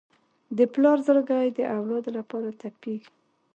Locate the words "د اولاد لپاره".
1.57-2.49